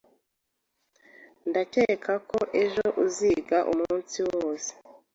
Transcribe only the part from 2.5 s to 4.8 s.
ejo uziga umunsi wose.